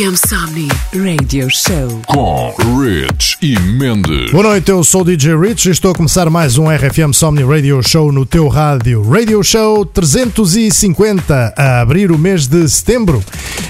RFM 0.00 0.16
Somni 0.16 0.68
Radio 0.94 1.50
Show 1.50 2.00
com 2.06 2.54
Rich 2.80 3.36
e 3.42 3.58
Mendes. 3.58 4.30
Boa 4.30 4.44
noite, 4.44 4.70
eu 4.70 4.82
sou 4.82 5.02
o 5.02 5.04
DJ 5.04 5.36
Rich 5.36 5.68
e 5.68 5.72
estou 5.72 5.90
a 5.90 5.94
começar 5.94 6.30
mais 6.30 6.56
um 6.56 6.70
RFM 6.70 7.12
Somni 7.12 7.44
Radio 7.44 7.82
Show 7.82 8.10
no 8.10 8.24
teu 8.24 8.48
rádio. 8.48 9.06
Radio 9.06 9.42
Show 9.42 9.84
350 9.84 11.52
a 11.54 11.82
abrir 11.82 12.10
o 12.10 12.16
mês 12.16 12.46
de 12.46 12.66
setembro. 12.66 13.22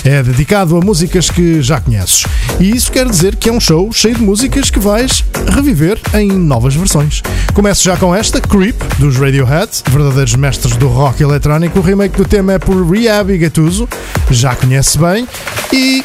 É 0.04 0.22
dedicado 0.22 0.76
a 0.76 0.80
músicas 0.80 1.28
que 1.28 1.60
já 1.62 1.80
conheces. 1.80 2.24
E 2.60 2.70
isso 2.70 2.92
quer 2.92 3.08
dizer 3.08 3.34
que 3.34 3.48
é 3.48 3.52
um 3.52 3.58
show 3.58 3.92
cheio 3.92 4.14
de 4.14 4.22
músicas 4.22 4.70
que 4.70 4.78
vais 4.78 5.24
reviver 5.52 5.98
em 6.14 6.28
novas 6.28 6.76
versões. 6.76 7.22
Começo 7.54 7.82
já 7.82 7.96
com 7.96 8.14
esta, 8.14 8.40
Creep, 8.40 8.80
dos 9.00 9.16
Radiohead, 9.16 9.82
verdadeiros 9.90 10.36
mestres 10.36 10.76
do 10.76 10.86
rock 10.86 11.24
eletrónico. 11.24 11.80
O 11.80 11.82
remake 11.82 12.16
do 12.16 12.24
tema 12.24 12.52
é 12.52 12.58
por 12.60 12.88
Rehab 12.88 13.32
e 13.32 13.38
Gattuso, 13.38 13.88
já 14.30 14.54
conhece 14.54 14.96
bem, 14.96 15.26
e 15.72 16.04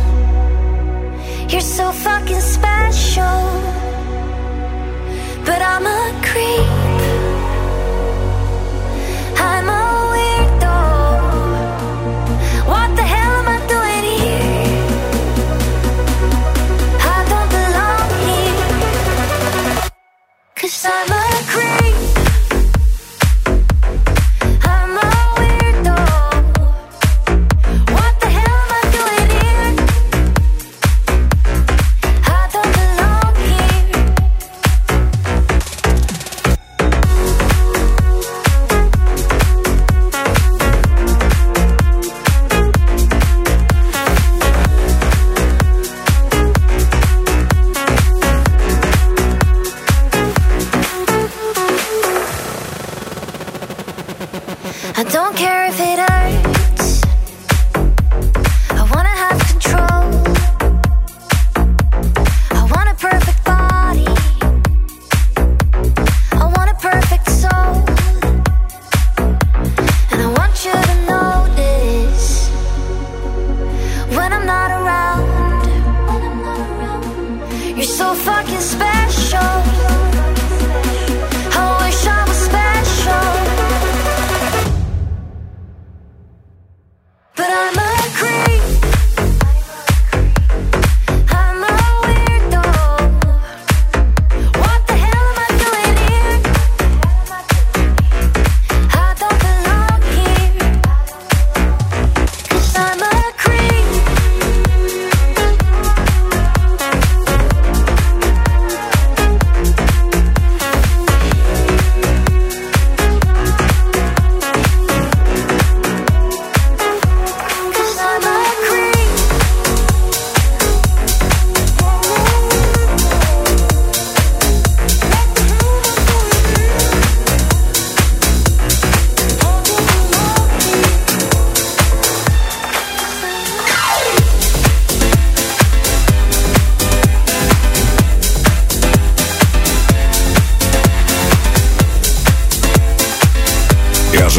You're 1.51 1.59
so 1.59 1.91
fucking 1.91 2.39
special. 2.39 3.25
But 5.45 5.61
I'm 5.61 5.85
a 5.85 6.13
creep. 6.23 6.65
I'm 9.37 9.67
a 9.67 9.83
weirdo. 10.13 10.77
What 12.71 12.95
the 12.95 13.03
hell 13.03 13.33
am 13.39 13.47
I 13.49 13.59
doing 13.67 14.05
here? 14.21 14.85
I 17.13 17.17
don't 17.31 17.49
belong 17.59 18.09
here. 18.29 19.89
Cause 20.55 20.85
I'm 20.85 21.11
a 21.11 21.13
creep. 21.51 21.80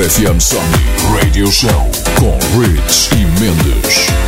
RFM 0.02 0.40
Somni 0.40 0.84
Radio 1.14 1.46
Show 1.46 1.90
com 2.18 2.36
Rich 2.58 3.10
e 3.12 3.24
Mendes. 3.40 4.22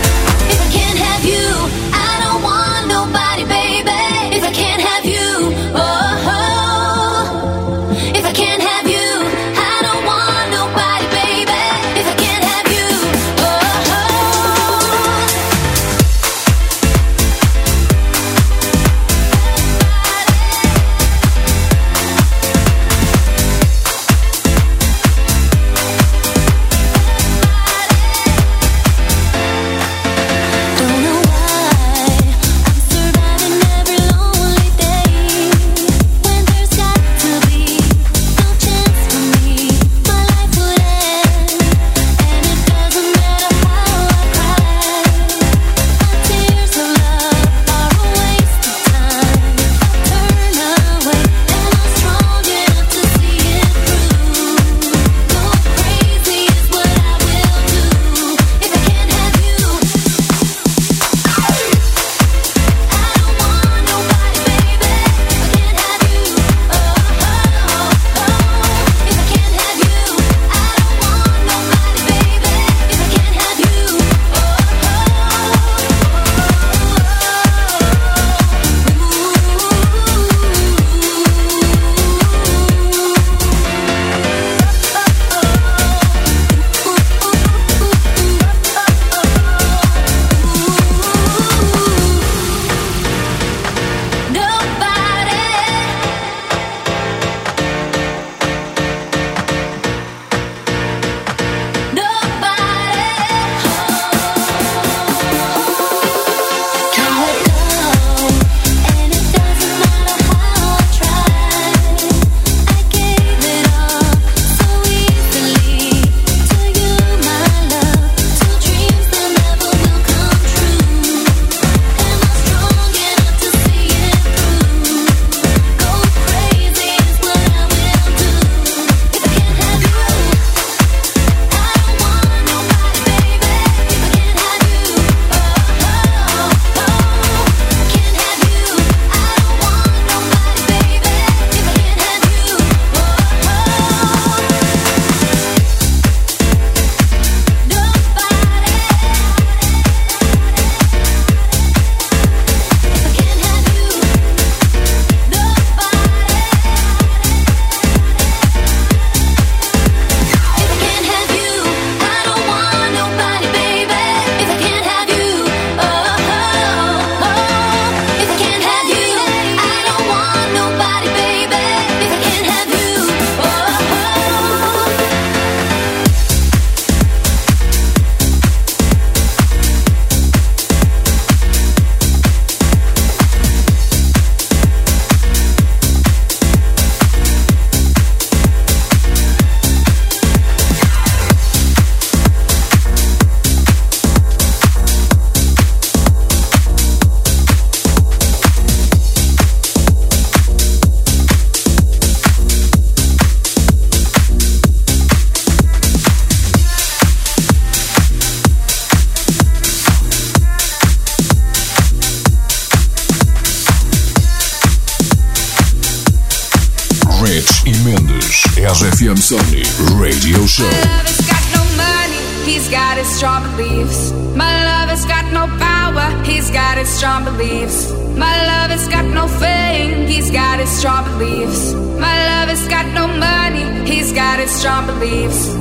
RFM 219.14 219.20
Insomnia 219.20 219.64
Radio 220.00 220.46
Show. 220.46 220.64
My 220.64 220.70
love 220.70 221.06
has 221.06 221.20
got 221.26 221.44
no 221.54 221.62
money, 221.76 222.50
he's 222.50 222.68
got 222.68 222.96
his 222.98 223.08
strong 223.08 223.42
beliefs. 223.56 224.12
My 224.34 224.64
love 224.64 224.88
has 224.88 225.04
got 225.06 225.32
no 225.32 225.46
power, 225.58 226.24
he's 226.24 226.50
got 226.50 226.78
his 226.78 226.88
strong 226.88 227.24
beliefs. 227.24 227.92
My 228.16 228.34
love 228.46 228.70
has 228.70 228.88
got 228.88 229.04
no 229.04 229.28
fame, 229.28 230.06
he's 230.06 230.30
got 230.30 230.58
his 230.60 230.70
strong 230.70 231.04
beliefs. 231.04 231.74
My 231.74 232.16
love 232.28 232.48
has 232.48 232.66
got 232.68 232.86
no 232.92 233.06
money, 233.06 233.88
he's 233.88 234.12
got 234.12 234.40
his 234.40 234.50
strong 234.50 234.86
beliefs. 234.86 235.54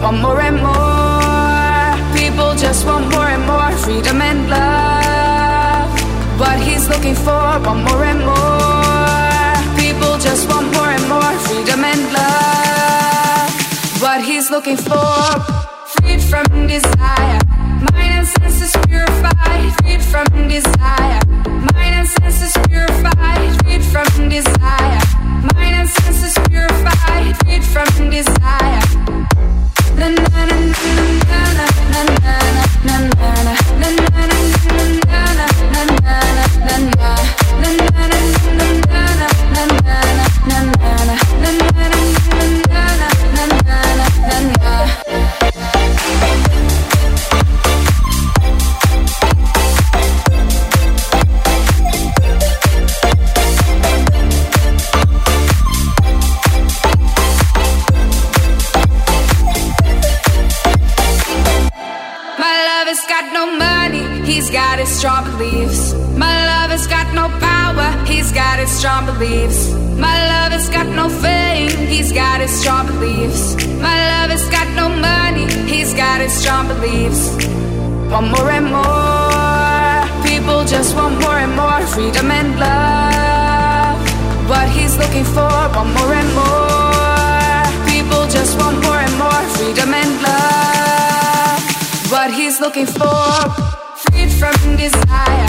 Want 0.00 0.20
more 0.20 0.40
and 0.40 0.56
more, 0.56 2.16
people 2.16 2.54
just 2.56 2.86
want 2.86 3.10
more 3.10 3.26
and 3.26 3.44
more 3.46 3.72
freedom 3.84 4.20
and 4.20 4.48
love. 4.48 6.40
What 6.40 6.60
he's 6.60 6.88
looking 6.88 7.14
for, 7.14 7.60
want 7.66 7.82
more 7.84 8.04
and 8.04 8.20
more. 8.24 8.55
Just 10.26 10.48
want 10.50 10.66
more 10.74 10.90
and 10.90 11.08
more 11.08 11.32
freedom 11.46 11.84
and 11.84 12.02
love. 12.12 13.50
What 14.02 14.20
he's 14.22 14.50
looking 14.50 14.76
for, 14.76 15.14
freed 15.94 16.20
from 16.20 16.44
desire. 16.66 17.40
Mind 17.92 18.12
and 18.18 18.26
senses 18.26 18.72
purified, 18.88 19.72
freed 19.78 20.02
from 20.02 20.26
desire. 20.48 21.20
Mind 21.72 21.94
and 22.00 22.08
senses 22.08 22.52
purified, 22.68 23.50
freed 23.62 23.84
from 23.84 24.28
desire. 24.28 25.00
Mind 25.54 25.74
and 25.80 25.88
senses 25.88 26.34
purified, 26.48 27.36
freed 27.44 27.64
from 27.64 27.88
desire. 28.10 28.82
Na 29.98 30.08
na 30.08 30.26
na 30.34 30.44
na 30.44 30.56
na 30.56 31.38
na 31.38 31.54
na 31.58 31.66
na 31.92 32.02
na 32.02 32.26
na 32.84 32.96
na 32.96 32.98
na 32.98 33.30
na 33.78 33.88
na 33.88 33.90
na 33.90 34.26
na 34.26 34.26
na 34.26 34.86
na 34.90 35.16
My 37.58 38.65
his 72.46 72.60
strong 72.60 72.86
beliefs. 72.86 73.56
My 73.86 73.96
love 74.10 74.30
has 74.30 74.48
got 74.48 74.68
no 74.80 74.88
money, 74.88 75.46
he's 75.66 75.92
got 75.94 76.20
his 76.20 76.32
strong 76.32 76.68
beliefs. 76.68 77.22
Want 78.10 78.28
more 78.34 78.50
and 78.58 78.68
more, 78.78 80.06
people 80.22 80.64
just 80.64 80.94
want 80.94 81.14
more 81.24 81.38
and 81.44 81.54
more 81.56 81.80
freedom 81.94 82.30
and 82.30 82.50
love. 82.66 83.98
What 84.50 84.68
he's 84.68 84.96
looking 84.96 85.26
for, 85.34 85.54
want 85.74 85.90
more 85.98 86.14
and 86.20 86.30
more. 86.40 87.66
People 87.92 88.22
just 88.36 88.52
want 88.60 88.76
more 88.86 89.00
and 89.06 89.16
more 89.24 89.42
freedom 89.56 89.90
and 90.02 90.12
love 90.22 91.60
what 92.12 92.30
he's 92.30 92.60
looking 92.60 92.86
for. 92.86 93.26
Freed 94.02 94.30
from 94.40 94.76
desire, 94.76 95.48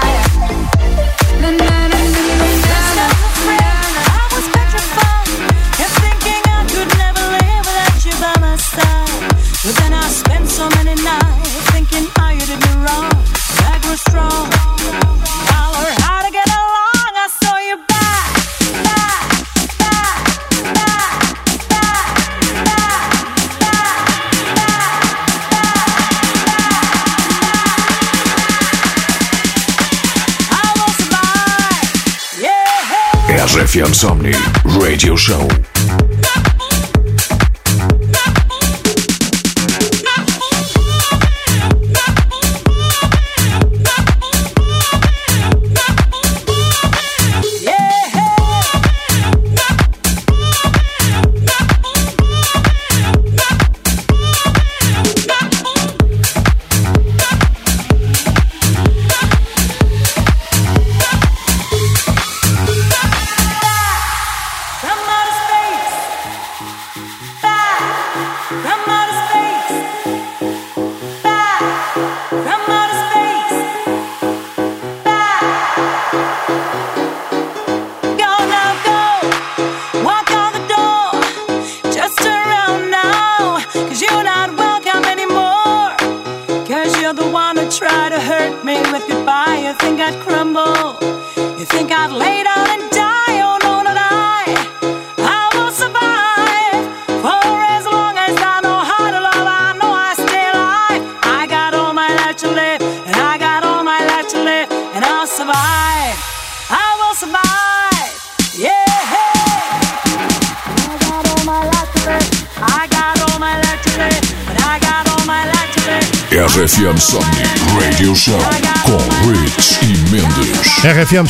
Show. 35.21 35.70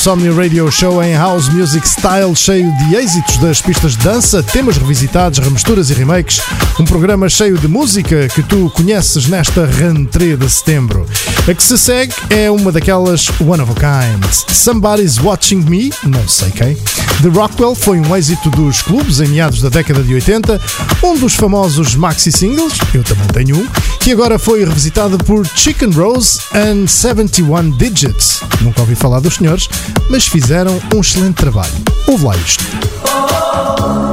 Insomnia 0.02 0.34
Radio 0.34 0.72
Show 0.72 1.04
em 1.04 1.14
House 1.14 1.48
Music 1.50 1.88
Style, 1.88 2.36
cheio 2.36 2.76
de 2.76 2.96
êxitos 2.96 3.38
das 3.38 3.62
pistas 3.62 3.92
de 3.92 4.00
dança, 4.00 4.42
temas 4.42 4.76
revisitados, 4.76 5.38
remisturas 5.38 5.92
e 5.92 5.94
remakes. 5.94 6.42
Um 6.80 6.86
programa 6.86 7.30
cheio 7.30 7.56
de 7.56 7.68
música 7.68 8.28
que 8.30 8.42
tu 8.42 8.68
conheces 8.72 9.28
nesta 9.28 9.64
rentrée 9.64 10.36
de 10.36 10.50
setembro. 10.50 11.06
A 11.48 11.56
que 11.56 11.64
se 11.64 11.76
segue 11.76 12.14
é 12.30 12.52
uma 12.52 12.72
daquelas 12.72 13.28
one 13.40 13.62
of 13.62 13.72
a 13.72 13.76
kind. 13.76 14.24
Somebody's 14.54 15.18
Watching 15.18 15.62
Me, 15.62 15.92
não 16.04 16.28
sei 16.28 16.52
quem. 16.52 16.76
The 16.76 17.30
Rockwell 17.30 17.74
foi 17.74 18.00
um 18.00 18.16
êxito 18.16 18.50
dos 18.52 18.82
clubes 18.82 19.20
em 19.20 19.28
meados 19.28 19.60
da 19.60 19.70
década 19.70 20.04
de 20.04 20.14
80, 20.14 20.62
um 21.04 21.18
dos 21.18 21.34
famosos 21.34 21.96
maxi 21.96 22.32
singles, 22.32 22.74
eu 22.94 23.04
também 23.04 23.28
tenho 23.28 23.58
um, 23.58 23.68
que 24.00 24.12
agora 24.12 24.38
foi 24.38 24.64
revisitado 24.64 25.18
por 25.18 25.46
Chicken 25.48 25.90
Rose 25.90 26.40
and 26.54 26.86
71 26.88 27.72
Digits. 27.72 28.40
Nunca 28.62 28.82
ouvi 28.82 28.94
falar 28.94 29.20
dos 29.20 29.36
senhores, 29.36 29.68
mas 30.10 30.28
fizeram 30.28 30.80
um 30.96 31.02
excelente 31.02 31.36
trabalho. 31.36 31.74
Ouve 32.08 32.26
lá 32.26 32.36
isto. 32.38 34.11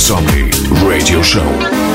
Zombie 0.00 0.50
Radio 0.84 1.22
Show. 1.22 1.85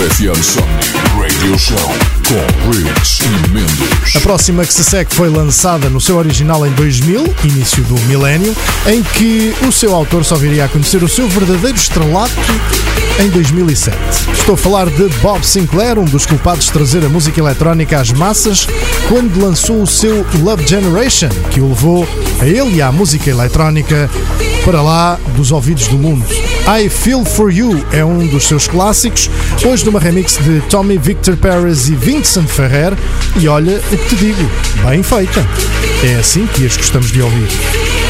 FM 0.00 0.42
Sonic 0.42 0.92
Radio 1.14 1.58
Show 1.58 1.76
com 2.26 2.70
e 2.72 3.50
Mendes. 3.50 4.16
A 4.16 4.20
próxima 4.20 4.64
que 4.64 4.72
se 4.72 4.82
segue 4.82 5.14
foi 5.14 5.28
lançada 5.28 5.90
no 5.90 6.00
seu 6.00 6.16
original 6.16 6.66
em 6.66 6.70
2000, 6.72 7.34
início 7.44 7.82
do 7.84 8.00
milénio, 8.06 8.56
em 8.86 9.02
que 9.02 9.54
o 9.68 9.70
seu 9.70 9.94
autor 9.94 10.24
só 10.24 10.36
viria 10.36 10.64
a 10.64 10.68
conhecer 10.68 11.02
o 11.02 11.08
seu 11.08 11.28
verdadeiro 11.28 11.76
estrelato 11.76 12.32
em 13.18 13.28
2007. 13.28 13.94
Estou 14.32 14.54
a 14.54 14.58
falar 14.58 14.88
de 14.88 15.06
Bob 15.20 15.44
Sinclair, 15.44 15.98
um 15.98 16.06
dos 16.06 16.24
culpados 16.24 16.64
de 16.64 16.72
trazer 16.72 17.04
a 17.04 17.08
música 17.10 17.38
eletrónica 17.38 18.00
às 18.00 18.10
massas, 18.10 18.66
quando 19.06 19.38
lançou 19.38 19.82
o 19.82 19.86
seu 19.86 20.24
Love 20.40 20.66
Generation, 20.66 21.28
que 21.50 21.60
o 21.60 21.68
levou 21.68 22.08
a 22.40 22.46
ele 22.46 22.76
e 22.76 22.82
à 22.82 22.90
música 22.90 23.28
eletrónica 23.28 24.08
para 24.64 24.82
lá 24.82 25.18
dos 25.36 25.52
ouvidos 25.52 25.86
do 25.86 25.96
mundo. 25.96 26.24
I 26.66 26.88
Feel 26.88 27.24
For 27.24 27.52
You 27.52 27.84
é 27.92 28.04
um 28.04 28.26
dos 28.26 28.44
seus 28.44 28.68
clássicos, 28.68 29.30
hoje 29.64 29.84
numa 29.84 29.98
remix 29.98 30.38
de 30.38 30.60
Tommy 30.68 30.98
Victor 30.98 31.36
Perez 31.36 31.88
e 31.88 31.94
Vincent 31.94 32.46
Ferrer, 32.46 32.92
e 33.38 33.48
olha 33.48 33.78
o 33.78 33.96
que 33.96 34.08
te 34.08 34.16
digo, 34.16 34.50
bem 34.84 35.02
feita. 35.02 35.46
É 36.04 36.16
assim 36.16 36.46
que 36.46 36.66
as 36.66 36.76
gostamos 36.76 37.10
de 37.10 37.22
ouvir. 37.22 38.09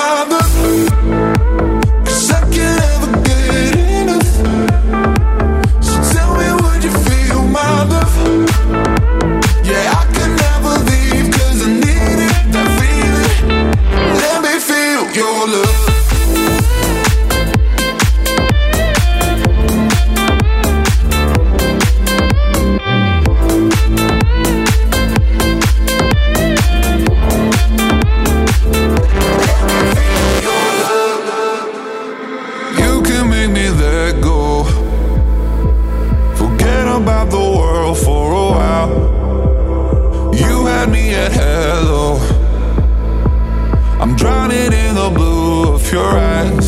Swimming 44.51 44.73
in 44.73 44.95
the 44.95 45.09
blue 45.09 45.75
of 45.75 45.91
your 45.93 46.03
eyes. 46.03 46.60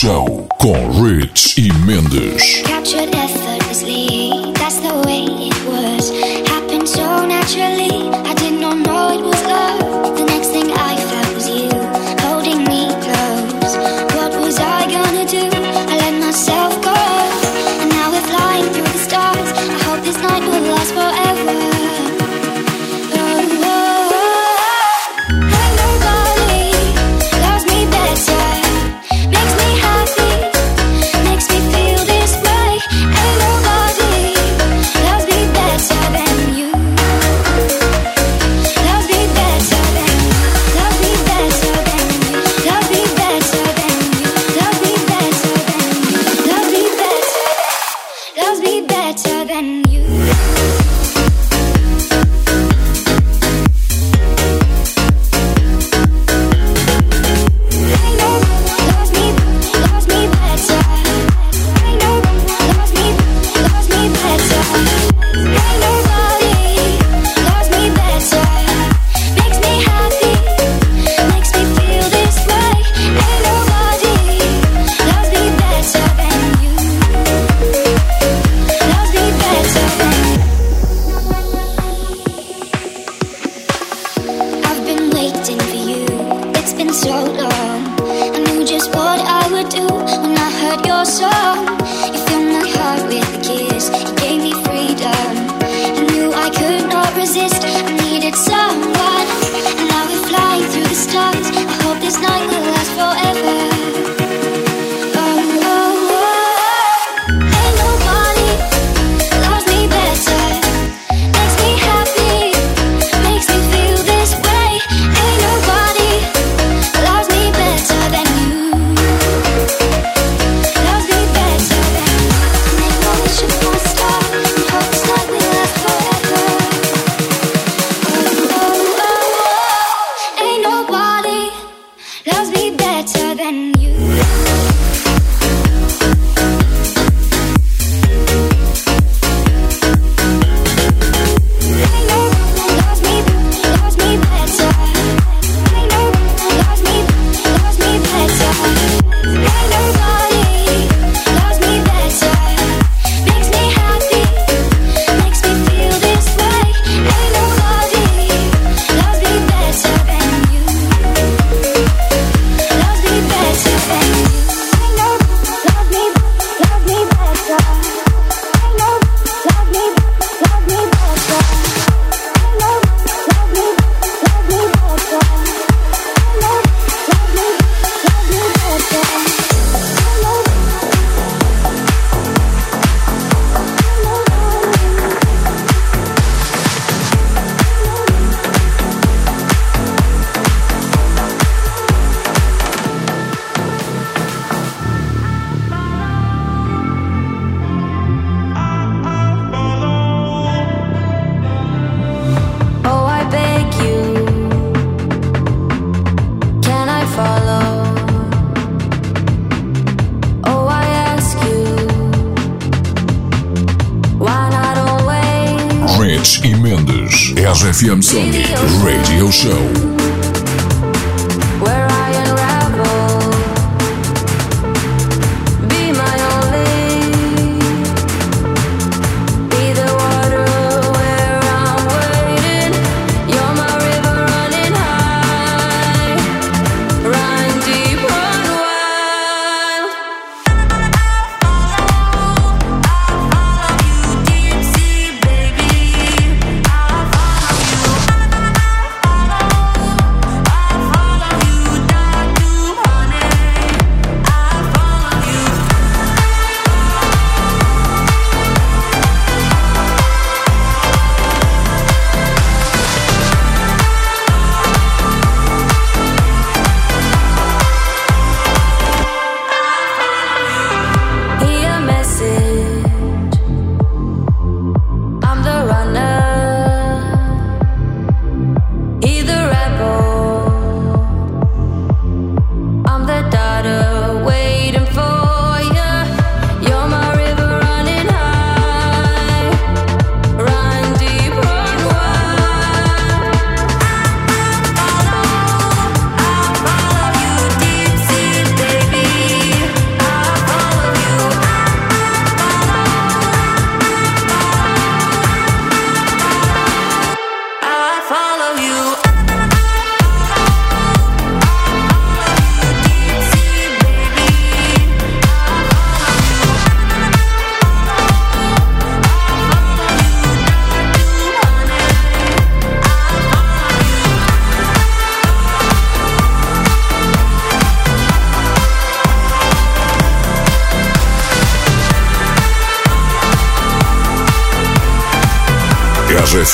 Show. 0.00 0.39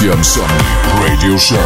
RFM 0.07 0.23
Somni 0.23 0.47
Radio 1.01 1.37
Show 1.37 1.59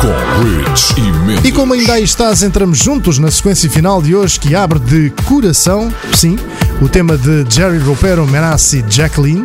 com 0.00 0.68
Rich 0.68 0.94
e 0.96 1.12
Mendes. 1.26 1.44
E 1.44 1.50
como 1.50 1.74
ainda 1.74 1.94
aí 1.94 2.04
estás, 2.04 2.44
entramos 2.44 2.78
juntos 2.78 3.18
na 3.18 3.28
sequência 3.28 3.68
final 3.68 4.00
de 4.00 4.14
hoje 4.14 4.38
que 4.38 4.54
abre 4.54 4.78
de 4.78 5.10
coração, 5.24 5.92
sim, 6.14 6.38
o 6.80 6.88
tema 6.88 7.18
de 7.18 7.44
Jerry 7.48 7.78
Ropero, 7.78 8.24
Menassi 8.24 8.84
Jacqueline. 8.88 9.44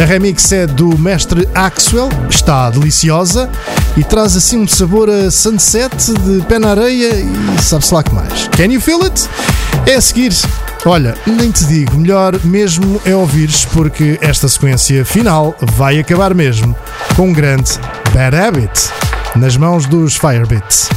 A 0.00 0.04
remix 0.06 0.50
é 0.50 0.66
do 0.66 0.96
mestre 0.96 1.46
Axwell, 1.54 2.08
está 2.30 2.70
deliciosa 2.70 3.50
e 3.96 4.02
traz 4.02 4.34
assim 4.34 4.58
um 4.58 4.66
sabor 4.66 5.10
a 5.10 5.30
sunset 5.30 5.94
de 5.94 6.42
pé 6.46 6.58
na 6.58 6.70
areia 6.70 7.14
e 7.16 7.62
sabe-se 7.62 7.92
lá 7.92 8.02
que 8.02 8.14
mais. 8.14 8.48
Can 8.48 8.72
you 8.72 8.80
feel 8.80 9.04
it? 9.04 9.28
É 9.86 9.96
a 9.96 10.00
seguir. 10.00 10.32
Olha, 10.86 11.14
nem 11.26 11.50
te 11.50 11.66
digo, 11.66 11.98
melhor 11.98 12.40
mesmo 12.44 12.98
é 13.04 13.14
ouvires 13.14 13.66
porque 13.66 14.18
esta 14.22 14.48
sequência 14.48 15.04
final 15.04 15.54
vai 15.74 15.98
acabar 15.98 16.34
mesmo 16.34 16.74
com 17.14 17.28
um 17.28 17.32
grande 17.34 17.78
Bad 18.12 18.36
Habit 18.36 18.90
nas 19.36 19.56
mãos 19.56 19.86
dos 19.86 20.16
Firebits. 20.16 20.89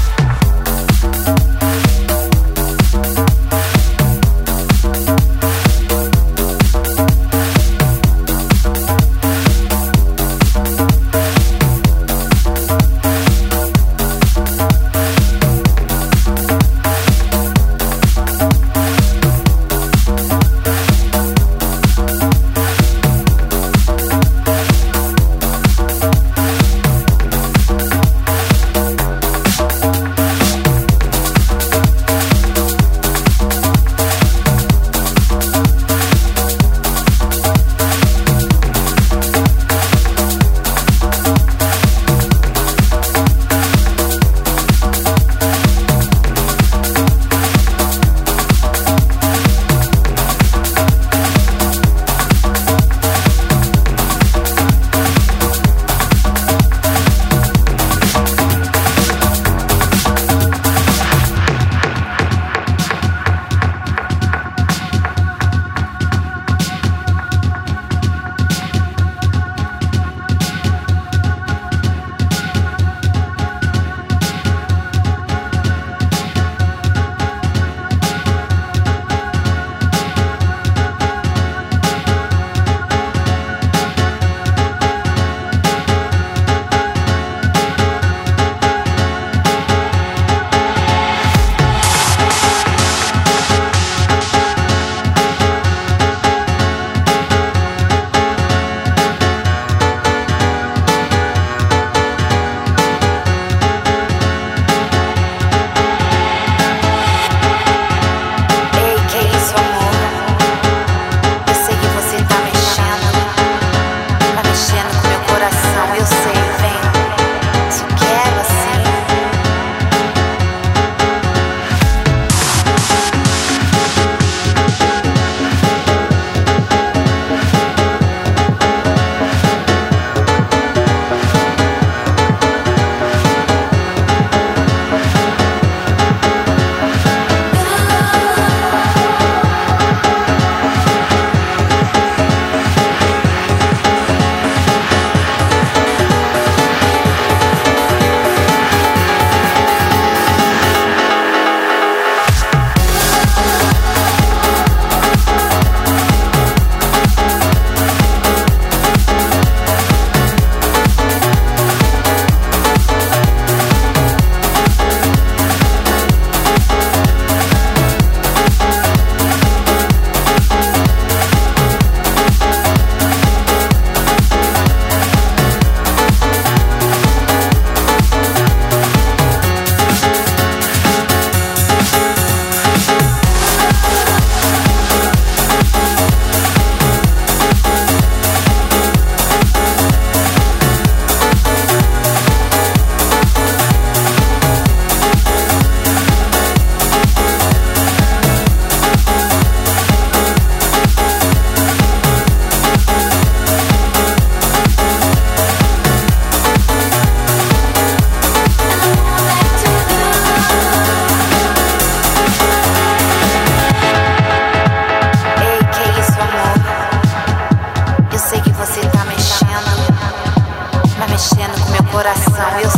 coração. 222.04 222.60
Eu 222.60 222.73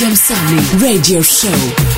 o 0.00 0.06
RFM 0.06 0.82
Radio 0.82 1.22
Show. 1.22 1.89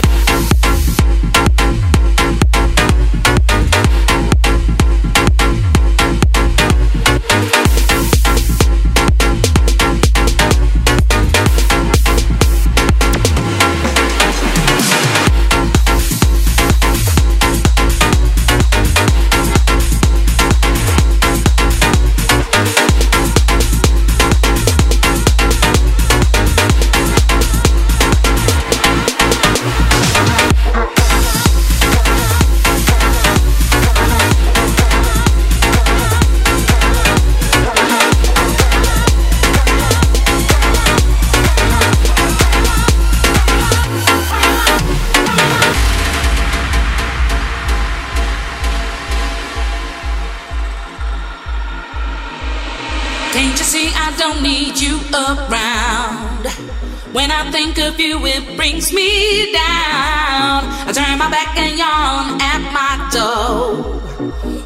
Brings 58.73 58.93
me 58.95 59.53
down. 59.53 60.65
I 60.89 60.93
turn 60.95 61.19
my 61.19 61.29
back 61.31 61.57
and 61.59 61.79
yawn 61.79 62.41
at 62.41 62.63
my 62.73 62.93
door. 63.13 64.01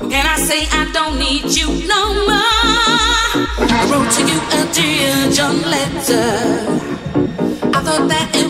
Can 0.09 0.25
I 0.27 0.37
say 0.37 0.61
I 0.71 0.89
don't 0.93 1.19
need 1.19 1.47
you 1.57 1.67
no 1.89 2.03
more? 2.15 2.47
I 3.67 3.83
wrote 3.91 4.11
to 4.17 4.23
you 4.31 4.39
a 4.59 4.63
dear 4.73 5.33
John 5.33 5.61
letter. 5.63 6.27
I 7.77 7.81
thought 7.83 8.09
that 8.09 8.46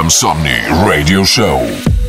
Insomnia 0.00 0.86
Radio 0.86 1.22
Show. 1.22 2.01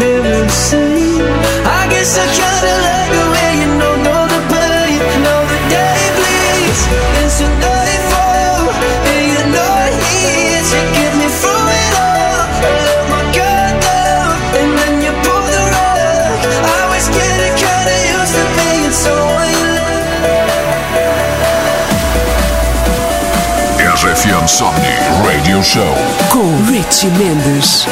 But 0.00 0.08
it's 0.08 0.16
never 0.16 0.44
the 0.44 0.48
same. 0.48 1.20
I 1.68 1.84
guess 1.92 2.16
I 2.16 2.24
kinda 2.32 2.72
like 2.88 3.10
the 3.12 3.24
way 3.32 3.50
you 3.60 3.68
know, 3.76 3.94
know 4.00 4.22
the 4.32 4.40
pain, 4.48 4.96
know 5.20 5.40
the 5.44 5.60
day 5.68 6.00
bleeds 6.16 6.82
into 7.20 7.44
nightfall, 7.60 8.72
and 9.12 9.22
you're 9.28 9.50
not 9.52 9.92
here 10.08 10.62
to 10.72 10.78
get 10.96 11.12
me 11.20 11.28
through 11.28 11.68
it 11.84 11.92
all. 12.00 12.48
I 12.48 12.72
let 12.88 13.02
my 13.12 13.22
guard 13.36 13.76
down, 13.84 14.32
and 14.60 14.70
then 14.80 14.94
you 15.04 15.12
pull 15.20 15.42
the 15.52 15.60
rug. 15.68 16.38
I 16.64 16.82
was 16.88 17.04
getting 17.12 17.54
kinda 17.60 17.96
used 18.16 18.34
to 18.40 18.44
being 18.56 18.94
someone 19.04 19.52
you 19.52 19.68
love. 19.76 20.00
RFM 24.00 24.40
Insomnia 24.48 25.00
Radio 25.28 25.60
Show. 25.60 25.92
Com 26.32 26.48
Richie 26.72 27.12
Mendes. 27.20 27.84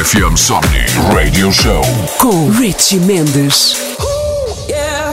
RFM 0.00 0.30
Insomnia 0.30 0.88
Radio 1.12 1.50
Show. 1.50 1.82
Com 2.18 2.50
Richie 2.56 3.00
Mendes. 3.00 3.76
Yeah. 4.66 5.12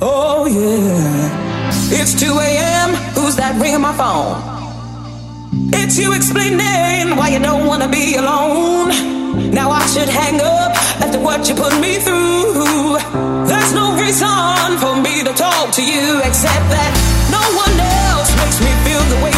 Oh, 0.00 0.46
yeah. 0.48 2.00
It's 2.00 2.18
2 2.18 2.24
a.m. 2.32 2.94
Who's 3.12 3.36
that 3.36 3.60
ringing 3.60 3.82
my 3.82 3.92
phone? 3.92 4.40
It's 5.74 5.98
you 5.98 6.14
explaining 6.14 7.16
why 7.18 7.36
you 7.36 7.38
don't 7.38 7.66
want 7.66 7.82
to 7.82 7.88
be 7.88 8.16
alone. 8.16 9.52
Now 9.52 9.70
I 9.70 9.84
should 9.92 10.08
hang 10.08 10.40
up 10.40 10.72
after 11.04 11.20
what 11.20 11.46
you 11.46 11.54
put 11.54 11.78
me 11.78 12.00
through. 12.00 12.96
There's 13.44 13.74
no 13.74 13.92
reason 14.00 14.80
for 14.80 14.96
me 15.04 15.20
to 15.22 15.34
talk 15.36 15.68
to 15.76 15.84
you 15.84 16.16
except 16.24 16.64
that 16.72 16.92
no 17.28 17.44
one 17.60 17.76
else 18.08 18.32
makes 18.40 18.56
me 18.56 18.72
feel 18.88 19.04
the 19.12 19.20
way 19.20 19.31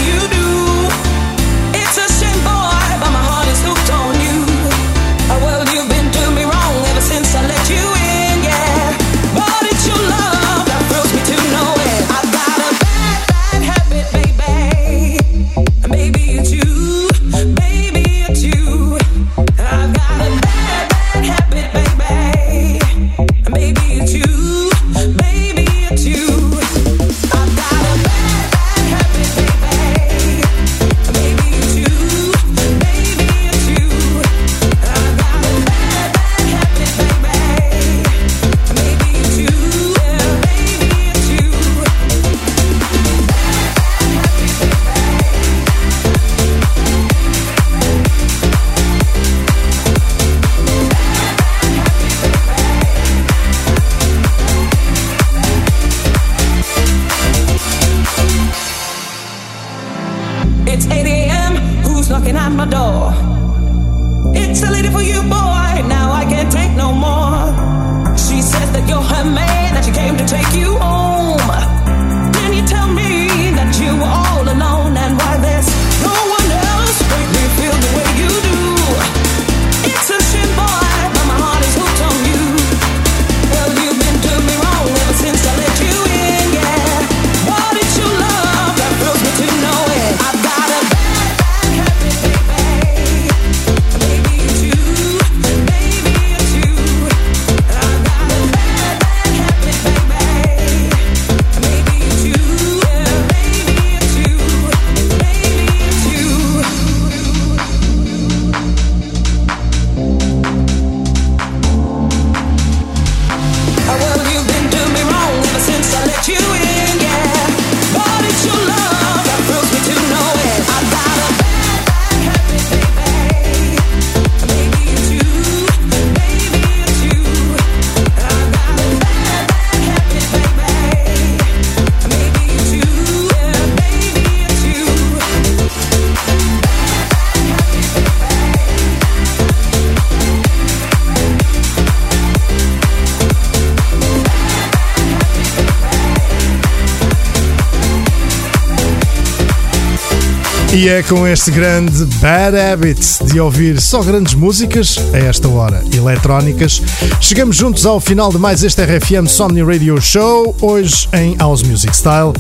E 150.75 150.89
é 150.89 151.05
com 151.05 151.25
este 151.25 151.53
grande 151.53 152.05
bad 152.21 152.59
habit 152.59 153.25
de 153.27 153.39
ouvir 153.39 153.81
só 153.81 154.03
grandes 154.03 154.35
músicas 154.35 154.99
a 155.13 155.19
esta 155.19 155.49
hora, 155.49 155.81
eletrónicas. 155.95 156.83
Chegamos 157.21 157.55
juntos 157.55 157.87
ao 157.87 158.01
final 158.01 158.33
de 158.33 158.39
mais 158.39 158.65
este 158.65 158.83
RFM 158.83 159.29
Somni 159.29 159.63
Radio 159.63 160.01
Show, 160.01 160.57
hoje 160.61 161.09
em 161.13 161.37
House 161.37 161.63
Music 161.63 161.97
Style, 161.97 162.33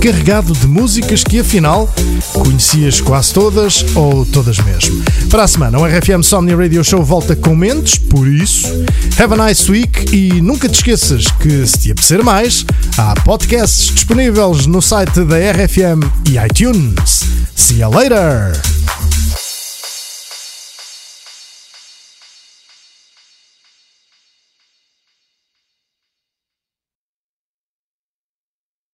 carregado 0.00 0.52
de 0.52 0.68
músicas 0.68 1.24
que 1.24 1.40
afinal 1.40 1.92
conhecias 2.32 3.00
quase 3.00 3.34
todas 3.34 3.84
ou 3.96 4.24
todas 4.24 4.58
mesmo. 4.60 5.02
Para 5.28 5.42
a 5.42 5.48
semana, 5.48 5.76
o 5.76 5.84
RFM 5.84 6.22
Somni 6.22 6.54
Radio 6.54 6.84
Show 6.84 7.02
volta 7.02 7.34
com 7.34 7.56
mentes, 7.56 7.98
por 7.98 8.28
isso, 8.28 8.68
have 9.18 9.34
a 9.34 9.48
nice 9.48 9.68
week 9.68 10.14
e 10.14 10.40
nunca 10.40 10.68
te 10.68 10.76
esqueças 10.76 11.24
que 11.40 11.66
se 11.66 11.78
te 11.78 11.90
apetecer 11.90 12.22
mais, 12.22 12.64
há 12.96 13.14
podcasts 13.24 13.92
disponíveis 13.92 14.64
no 14.66 14.80
site 14.80 15.24
da 15.24 15.38
RFM 15.38 16.04
e 16.30 16.38
iTunes. 16.38 17.13
See 17.56 17.78
you 17.78 17.88
later! 17.88 18.73